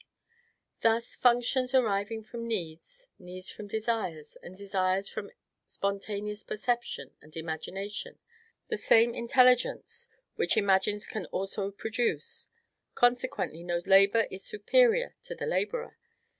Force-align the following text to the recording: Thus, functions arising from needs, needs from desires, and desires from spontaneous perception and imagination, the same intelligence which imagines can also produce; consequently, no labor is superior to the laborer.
Thus, 0.81 1.13
functions 1.15 1.75
arising 1.75 2.23
from 2.23 2.47
needs, 2.47 3.07
needs 3.19 3.51
from 3.51 3.67
desires, 3.67 4.35
and 4.41 4.57
desires 4.57 5.07
from 5.07 5.29
spontaneous 5.67 6.43
perception 6.43 7.13
and 7.21 7.37
imagination, 7.37 8.17
the 8.69 8.77
same 8.77 9.13
intelligence 9.13 10.09
which 10.37 10.57
imagines 10.57 11.05
can 11.05 11.27
also 11.27 11.69
produce; 11.69 12.49
consequently, 12.95 13.61
no 13.61 13.77
labor 13.85 14.25
is 14.31 14.43
superior 14.43 15.13
to 15.21 15.35
the 15.35 15.45
laborer. 15.45 15.99